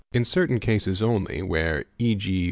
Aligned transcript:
In 0.13 0.25
certain 0.25 0.59
cases 0.59 1.03
only, 1.03 1.43
where, 1.43 1.85
e.g. 1.99 2.39